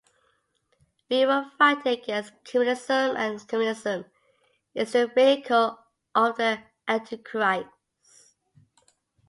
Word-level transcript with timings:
We 1.11 1.27
were 1.27 1.51
fighting 1.59 1.99
against 1.99 2.33
communism, 2.43 3.15
and 3.15 3.47
communism 3.47 4.05
is 4.73 4.93
the 4.93 5.05
vehicle 5.05 5.77
of 6.15 6.37
the 6.37 6.63
Antichrist. 6.87 7.69